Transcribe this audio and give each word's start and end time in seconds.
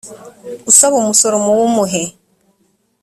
usaba 0.69 0.95
umusoro 1.01 1.35
muwumuhe 1.45 2.01